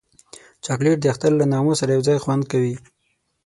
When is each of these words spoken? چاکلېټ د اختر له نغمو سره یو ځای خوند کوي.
چاکلېټ 0.65 0.97
د 1.01 1.05
اختر 1.13 1.31
له 1.39 1.45
نغمو 1.51 1.73
سره 1.79 1.89
یو 1.95 2.05
ځای 2.07 2.17
خوند 2.23 2.43
کوي. 2.51 2.75